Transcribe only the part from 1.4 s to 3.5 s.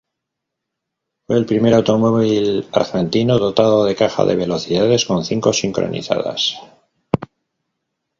primer automóvil argentino